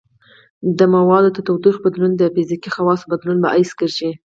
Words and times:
د 0.77 0.79
موادو 0.95 1.29
د 1.35 1.37
تودوخې 1.47 1.79
بدلون 1.85 2.11
د 2.15 2.23
فزیکي 2.35 2.69
خواصو 2.75 3.09
بدلون 3.11 3.37
باعث 3.45 3.69
کیږي. 3.79 4.09